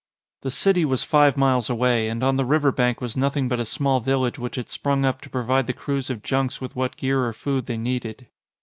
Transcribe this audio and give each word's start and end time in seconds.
The 0.41 0.49
city 0.49 0.83
was 0.83 1.03
five 1.03 1.37
miles 1.37 1.69
away 1.69 2.09
and 2.09 2.23
on 2.23 2.35
the 2.35 2.43
river 2.43 2.71
bank 2.71 3.01
was 3.01 3.15
nothing 3.15 3.47
but 3.47 3.59
a 3.59 3.65
small 3.65 3.99
village 3.99 4.39
which 4.39 4.55
had 4.55 4.67
sprung 4.67 5.05
up 5.05 5.21
to 5.21 5.29
provide 5.29 5.67
the 5.67 5.73
crews 5.73 6.09
of 6.09 6.23
junks 6.23 6.59
with 6.59 6.75
what 6.75 6.97
gear 6.97 7.23
or 7.23 7.33
food 7.33 7.67
they 7.67 7.77
needed. 7.77 8.25